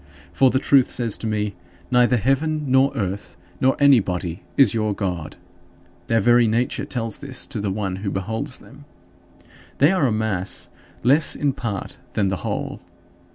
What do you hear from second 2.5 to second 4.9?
nor earth nor anybody is